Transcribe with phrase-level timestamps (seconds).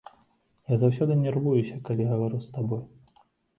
[0.73, 2.85] Я заўсёды нервуюся, калі гавару з табой.